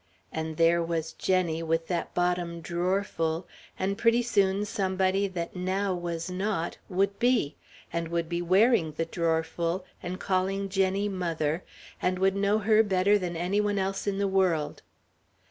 And 0.31 0.57
there 0.57 0.81
was 0.81 1.13
Jenny, 1.13 1.61
with 1.61 1.85
that 1.85 2.15
bottom 2.15 2.59
drawerful, 2.61 3.45
and 3.77 3.99
pretty 3.99 4.23
soon 4.23 4.65
somebody 4.65 5.27
that 5.27 5.55
now 5.55 5.93
was 5.93 6.27
not, 6.27 6.79
would 6.89 7.19
be, 7.19 7.55
and 7.93 8.07
would 8.07 8.27
be 8.27 8.41
wearing 8.41 8.93
the 8.93 9.05
drawerful 9.05 9.83
and 10.01 10.19
calling 10.19 10.69
Jenny 10.69 11.07
"mother," 11.07 11.63
and 12.01 12.17
would 12.17 12.35
know 12.35 12.57
her 12.57 12.81
better 12.81 13.19
than 13.19 13.35
any 13.37 13.61
one 13.61 13.77
else 13.77 14.07
in 14.07 14.17
the 14.17 14.27
world. 14.27 14.81